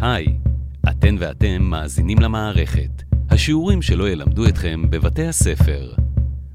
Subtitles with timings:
[0.00, 0.26] היי,
[0.90, 5.92] אתן ואתם מאזינים למערכת, השיעורים שלא ילמדו אתכם בבתי הספר.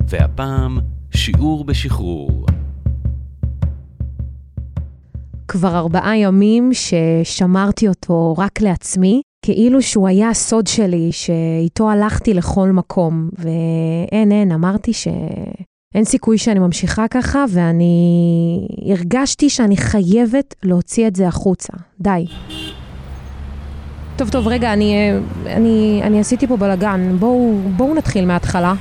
[0.08, 0.78] והפעם,
[1.16, 2.46] שיעור בשחרור.
[5.48, 12.70] כבר ארבעה ימים ששמרתי אותו רק לעצמי, כאילו שהוא היה הסוד שלי, שאיתו הלכתי לכל
[12.70, 13.30] מקום.
[13.38, 21.28] ואין, אין, אמרתי שאין סיכוי שאני ממשיכה ככה, ואני הרגשתי שאני חייבת להוציא את זה
[21.28, 21.74] החוצה.
[22.00, 22.26] די.
[24.18, 25.12] טוב, טוב, רגע, אני,
[25.46, 27.18] אני, אני עשיתי פה בלאגן.
[27.20, 28.74] בואו, בואו נתחיל מההתחלה.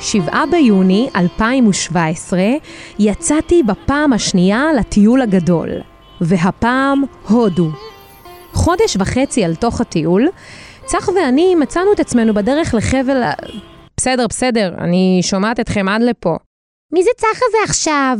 [0.00, 2.40] שבעה ביוני 2017
[2.98, 5.70] יצאתי בפעם השנייה לטיול הגדול,
[6.20, 7.68] והפעם הודו.
[8.52, 10.28] חודש וחצי על תוך הטיול,
[10.84, 13.22] צח ואני מצאנו את עצמנו בדרך לחבל...
[13.96, 16.36] בסדר, בסדר, אני שומעת אתכם עד לפה.
[16.92, 18.18] מי זה צח הזה עכשיו?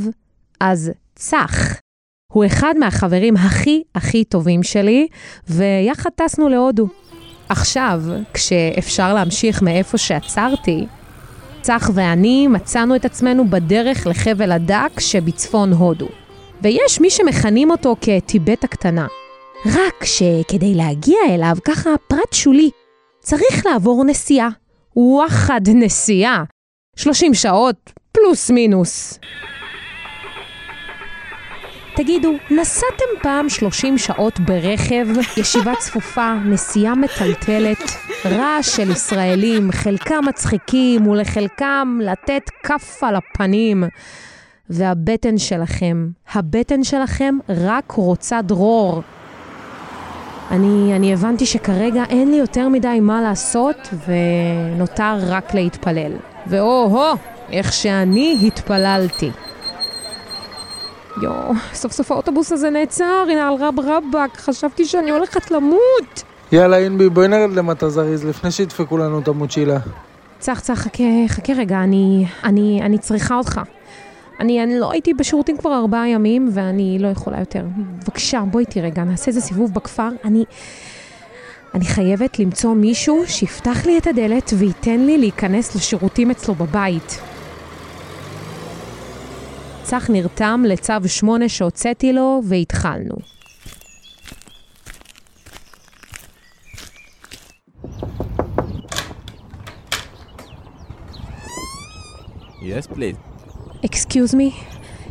[0.61, 1.81] אז צח.
[2.33, 5.09] הוא אחד מהחברים הכי הכי טובים שלי,
[5.49, 6.89] ויחד טסנו להודו.
[7.49, 8.03] עכשיו,
[8.35, 10.87] כשאפשר להמשיך מאיפה שעצרתי,
[11.61, 16.09] צח ואני מצאנו את עצמנו בדרך לחבל הדק שבצפון הודו.
[16.63, 19.07] ויש מי שמכנים אותו כטיבט הקטנה.
[19.67, 22.71] רק שכדי להגיע אליו, ככה פרט שולי,
[23.21, 24.49] צריך לעבור נסיעה.
[24.97, 26.45] וואחד נסיעה.
[26.97, 29.19] 30 שעות, פלוס מינוס.
[32.03, 35.07] תגידו, נסעתם פעם 30 שעות ברכב,
[35.37, 37.79] ישיבה צפופה, נסיעה מטלטלת,
[38.25, 43.85] רעש של ישראלים, חלקם מצחיקים ולחלקם לתת כף על הפנים.
[44.71, 49.03] והבטן שלכם, הבטן שלכם רק רוצה דרור.
[50.51, 56.13] אני, אני הבנתי שכרגע אין לי יותר מדי מה לעשות, ונותר רק להתפלל.
[56.47, 57.17] ואו-הו,
[57.53, 59.31] איך שאני התפללתי.
[61.23, 66.23] יואו, סוף סוף האוטובוס הזה נעצר, הנה על רב רבאק, חשבתי שאני הולכת למות.
[66.53, 69.79] יאללה, אינבי, בואי נרד למטה זריז לפני שידפקו לנו את המוצ'ילה.
[70.39, 73.61] צח, צח, חכה, חכה רגע, אני, אני, אני צריכה אותך.
[74.41, 77.65] אני, אני לא הייתי בשירותים כבר ארבעה ימים, ואני לא יכולה יותר.
[77.77, 80.09] בבקשה, בואי איתי רגע, נעשה איזה סיבוב בכפר.
[80.25, 80.45] אני...
[81.75, 87.21] אני חייבת למצוא מישהו שיפתח לי את הדלת וייתן לי להיכנס לשירותים אצלו בבית.
[89.91, 93.15] צח נרתם לצו 8 שהוצאתי לו, והתחלנו.
[102.63, 103.17] Yes, please.
[103.83, 104.55] Excuse me?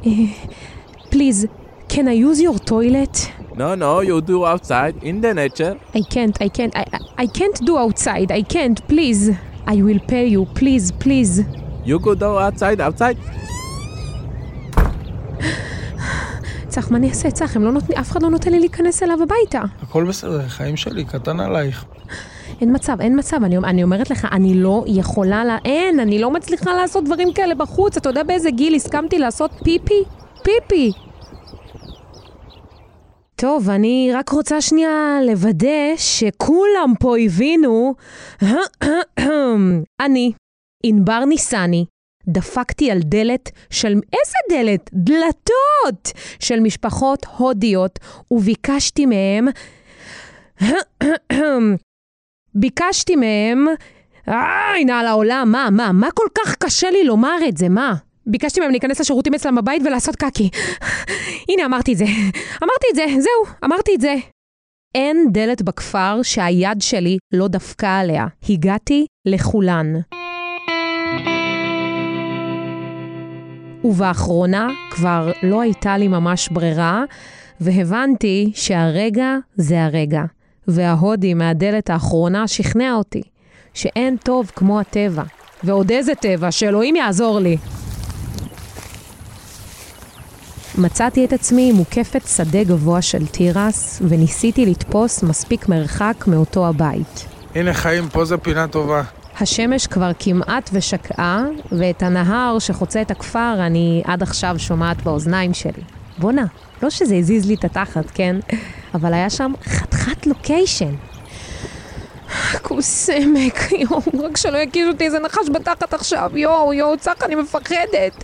[0.05, 0.27] Uh,
[1.11, 1.47] please,
[1.87, 3.31] can I use your toilet?
[3.55, 5.77] No, no, you do outside in the nature.
[5.93, 9.31] I can't, I can't, I, I- I can't do outside, I can't, please.
[9.67, 11.43] I will pay you, please, please.
[11.83, 13.17] You go do outside, outside.
[16.81, 17.31] צח, מה אני אעשה?
[17.31, 19.61] צח, הם לא נותנים, אף אחד לא נותן לי להיכנס אליו הביתה.
[19.81, 21.85] הכל בסדר, חיים שלי, קטן עלייך.
[22.61, 26.31] אין מצב, אין מצב, אני, אני אומרת לך, אני לא יכולה, לה, אין, אני לא
[26.31, 27.97] מצליחה לעשות דברים כאלה בחוץ.
[27.97, 30.03] אתה יודע באיזה גיל הסכמתי לעשות פיפי?
[30.43, 30.91] פיפי.
[33.35, 37.93] טוב, אני רק רוצה שנייה לוודא שכולם פה הבינו.
[40.05, 40.31] אני,
[40.83, 41.85] ענבר ניסני,
[42.27, 43.87] דפקתי על דלת של...
[43.87, 44.89] איזה דלת?
[44.93, 46.11] דלתות!
[46.39, 47.99] של משפחות הודיות,
[48.31, 49.47] וביקשתי מהם...
[52.55, 53.65] ביקשתי מהם,
[54.27, 57.95] הנה על העולם, מה, מה, מה כל כך קשה לי לומר את זה, מה?
[58.25, 60.49] ביקשתי מהם להיכנס לשירותים אצלם בבית ולעשות קקי.
[61.49, 62.05] הנה, אמרתי את זה.
[62.63, 64.15] אמרתי את זה, זהו, אמרתי את זה.
[64.95, 68.25] אין דלת בכפר שהיד שלי לא דפקה עליה.
[68.49, 69.93] הגעתי לכולן.
[73.83, 77.03] ובאחרונה כבר לא הייתה לי ממש ברירה,
[77.61, 80.23] והבנתי שהרגע זה הרגע.
[80.67, 83.21] וההודי מהדלת האחרונה שכנע אותי
[83.73, 85.23] שאין טוב כמו הטבע.
[85.63, 87.57] ועוד איזה טבע, שאלוהים יעזור לי.
[90.77, 97.25] מצאתי את עצמי מוקפת שדה גבוה של תירס, וניסיתי לתפוס מספיק מרחק מאותו הבית.
[97.55, 99.03] הנה, חיים, פה זו פינה טובה.
[99.41, 105.83] השמש כבר כמעט ושקעה, ואת הנהר שחוצה את הכפר אני עד עכשיו שומעת באוזניים שלי.
[106.17, 106.45] בואנה,
[106.83, 108.35] לא שזה הזיז לי את התחת, כן?
[108.93, 110.95] אבל היה שם חתיכת לוקיישן.
[112.61, 117.35] כוס עמק, יואו, רק שלא יקיש אותי איזה נחש בתחת עכשיו, יואו, יואו, צח, אני
[117.35, 118.23] מפחדת.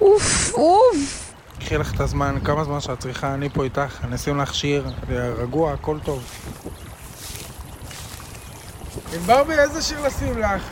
[0.00, 1.32] אוף, אוף.
[1.60, 4.86] קחי לך את הזמן, כמה זמן שאת צריכה, אני פה איתך, אני אשים לך שיר,
[5.38, 6.22] רגוע, הכל טוב.
[9.14, 10.62] עם ברבי, איזה שיר לשים לך?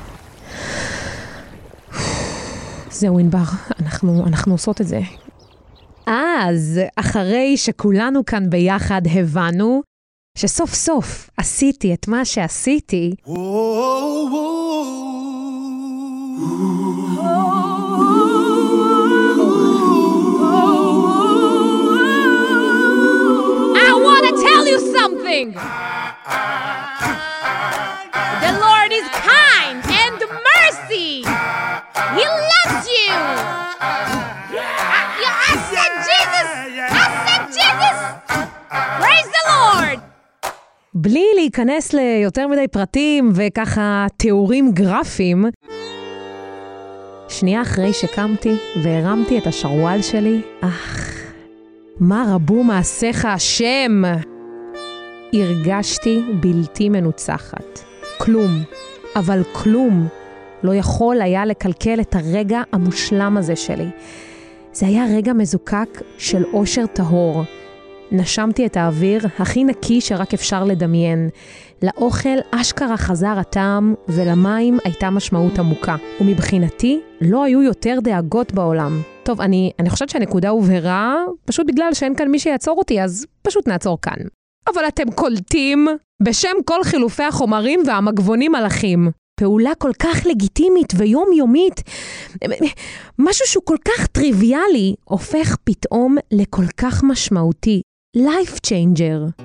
[2.90, 3.38] זהו, ענבר,
[3.82, 5.00] אנחנו, אנחנו עושות את זה.
[6.06, 9.82] אז, אחרי שכולנו כאן ביחד הבנו
[10.38, 13.14] שסוף סוף עשיתי את מה שעשיתי,
[23.74, 25.58] I want to tell you something.
[41.58, 45.44] להיכנס ליותר מדי פרטים וככה תיאורים גרפיים,
[47.28, 51.14] שנייה אחרי שקמתי והרמתי את השרוואל שלי, אך,
[52.00, 54.02] מה רבו מעשיך השם?
[55.32, 57.80] הרגשתי בלתי מנוצחת.
[58.18, 58.50] כלום,
[59.16, 60.08] אבל כלום,
[60.62, 63.88] לא יכול היה לקלקל את הרגע המושלם הזה שלי.
[64.72, 67.44] זה היה רגע מזוקק של אושר טהור.
[68.12, 71.28] נשמתי את האוויר הכי נקי שרק אפשר לדמיין.
[71.82, 75.96] לאוכל אשכרה חזר הטעם, ולמים הייתה משמעות עמוקה.
[76.20, 79.02] ומבחינתי, לא היו יותר דאגות בעולם.
[79.22, 83.68] טוב, אני, אני חושבת שהנקודה הובהרה, פשוט בגלל שאין כאן מי שיעצור אותי, אז פשוט
[83.68, 84.16] נעצור כאן.
[84.68, 85.88] אבל אתם קולטים?
[86.22, 89.10] בשם כל חילופי החומרים והמגבונים מלאכים.
[89.40, 91.82] פעולה כל כך לגיטימית ויומיומית,
[93.18, 97.80] משהו שהוא כל כך טריוויאלי, הופך פתאום לכל כך משמעותי.
[98.16, 99.42] Life changer.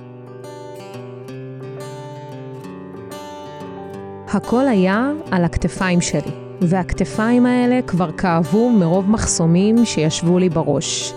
[4.27, 6.31] הכל היה על הכתפיים שלי,
[6.61, 11.13] והכתפיים האלה כבר כאבו מרוב מחסומים שישבו לי בראש.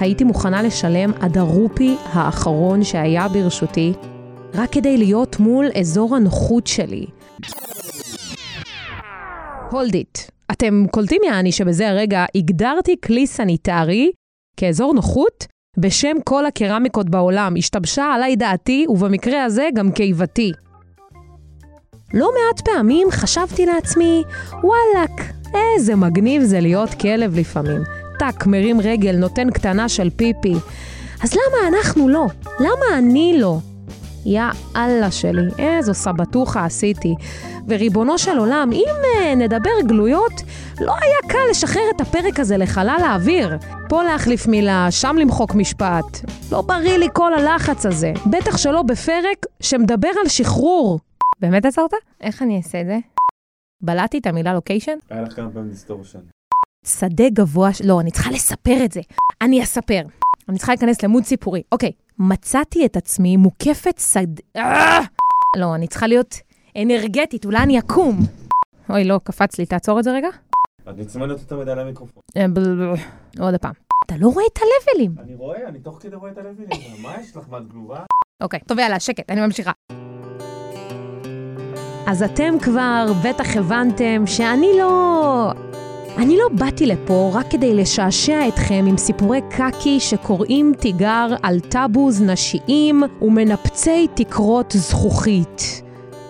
[0.00, 3.92] הייתי מוכנה לשלם עד הרופי האחרון שהיה ברשותי,
[4.54, 7.06] רק כדי להיות מול אזור הנוחות שלי.
[9.70, 10.18] Hold it.
[10.52, 14.12] אתם קולטים יעני שבזה הרגע הגדרתי כלי סניטרי
[14.56, 17.54] כאזור נוחות בשם כל הקרמיקות בעולם.
[17.58, 20.52] השתבשה עליי דעתי, ובמקרה הזה גם קיבתי.
[22.14, 24.22] לא מעט פעמים חשבתי לעצמי,
[24.62, 25.20] וואלאק,
[25.54, 27.82] איזה מגניב זה להיות כלב לפעמים.
[28.18, 30.54] טאק, מרים רגל, נותן קטנה של פיפי.
[31.22, 32.26] אז למה אנחנו לא?
[32.60, 33.58] למה אני לא?
[34.26, 34.42] יא
[34.76, 37.14] אללה שלי, איזו סבטוחה עשיתי.
[37.68, 40.32] וריבונו של עולם, אם uh, נדבר גלויות,
[40.80, 43.56] לא היה קל לשחרר את הפרק הזה לחלל האוויר.
[43.88, 46.04] פה להחליף מילה, שם למחוק משפט.
[46.52, 48.12] לא בריא לי כל הלחץ הזה.
[48.30, 51.00] בטח שלא בפרק שמדבר על שחרור.
[51.40, 51.90] באמת עצרת?
[52.20, 52.98] איך אני אעשה את זה?
[53.80, 54.96] בלעתי את המילה לוקיישן?
[55.10, 56.18] היה לך כמה פעמים distortion.
[56.86, 57.70] שדה גבוה.
[57.84, 59.00] לא, אני צריכה לספר את זה.
[59.40, 60.02] אני אספר.
[60.48, 61.62] אני צריכה להיכנס למוד סיפורי.
[61.72, 64.40] אוקיי, מצאתי את עצמי מוקפת שד...
[64.56, 65.00] אה!
[65.56, 66.34] לא, אני צריכה להיות
[66.82, 68.20] אנרגטית, אולי אני אקום.
[68.90, 70.28] אוי, לא, קפץ לי, תעצור את זה רגע.
[70.82, 72.22] את נצמדת יותר מדי למיקרופון.
[72.36, 72.46] אה,
[73.40, 73.72] עוד פעם.
[74.06, 75.14] אתה לא רואה את הלבלים.
[75.18, 77.02] אני רואה, אני תוך כדי רואה את הלווינים.
[77.02, 78.04] מה יש לך, מה גלובה?
[78.42, 79.72] אוקיי, טוב, יאללה, שקט, אני ממשיכה.
[82.06, 85.52] אז אתם כבר בטח הבנתם שאני לא...
[86.16, 92.22] אני לא באתי לפה רק כדי לשעשע אתכם עם סיפורי קקי שקוראים תיגר על טאבוז
[92.22, 95.82] נשיים ומנפצי תקרות זכוכית.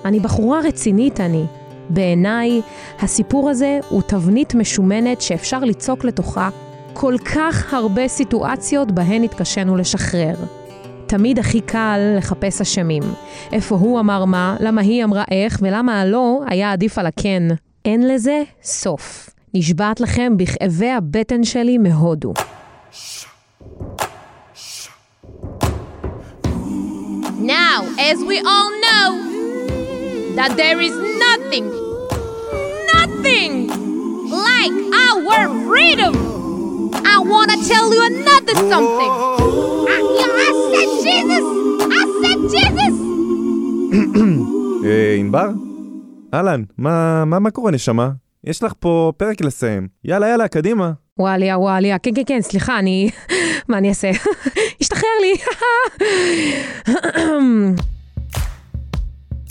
[0.04, 1.44] אני בחורה רצינית אני.
[1.90, 2.60] בעיניי,
[2.98, 6.48] הסיפור הזה הוא תבנית משומנת שאפשר ליצוק לתוכה
[6.92, 10.34] כל כך הרבה סיטואציות בהן התקשינו לשחרר.
[11.06, 13.02] תמיד הכי קל לחפש אשמים.
[13.52, 17.42] איפה הוא אמר מה, למה היא אמרה איך, ולמה הלא היה עדיף על הכן.
[17.84, 19.31] אין לזה סוף.
[19.54, 22.32] נשבעת לכם בכאבי הבטן שלי מהודו.
[27.42, 27.78] Now,
[28.10, 29.08] as we all know,
[30.38, 30.94] that there is
[31.24, 31.66] nothing,
[32.94, 33.52] nothing
[34.48, 36.14] like our freedom.
[37.14, 39.12] I want to tell you another something.
[39.94, 39.98] I,
[40.46, 41.44] I said Jesus.
[42.00, 42.94] I said Jesus.
[44.84, 45.50] אה, ענבר?
[46.34, 48.10] אהלן, מה, מה, מה קורה נשמה?
[48.44, 49.88] יש לך פה פרק לסיים.
[50.04, 50.92] יאללה, יאללה, קדימה.
[51.18, 53.10] וואליה, וואליה, כן, כן, כן, סליחה, אני...
[53.68, 54.10] מה אני אעשה?
[54.80, 55.34] השתחרר לי.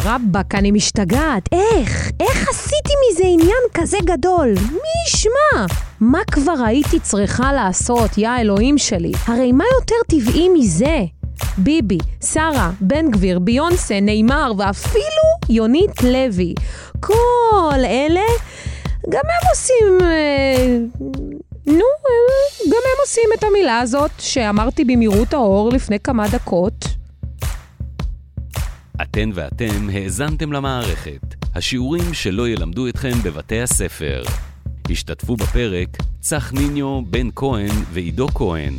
[0.05, 1.49] רבאק, אני משתגעת.
[1.51, 2.11] איך?
[2.19, 4.53] איך עשיתי מזה עניין כזה גדול?
[4.71, 5.65] מי ישמע?
[5.99, 9.11] מה כבר הייתי צריכה לעשות, יא אלוהים שלי?
[9.27, 10.97] הרי מה יותר טבעי מזה?
[11.57, 16.53] ביבי, שרה, בן גביר, ביונסה, נאמר ואפילו יונית לוי.
[16.99, 18.21] כל אלה,
[19.09, 19.97] גם הם עושים...
[20.01, 20.77] אה,
[21.65, 26.85] נו, אה, גם הם עושים את המילה הזאת שאמרתי במהירות האור לפני כמה דקות.
[29.01, 31.21] אתן ואתם האזנתם למערכת,
[31.55, 34.23] השיעורים שלא ילמדו אתכם בבתי הספר.
[34.89, 35.87] השתתפו בפרק
[36.19, 38.73] צח ניניו, בן כהן ועידו כהן.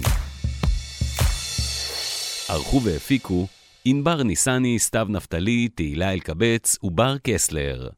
[2.49, 3.47] ערכו והפיקו
[3.85, 7.88] ענבר ניסני, סתיו נפתלי, תהילה אלקבץ ובר קסלר.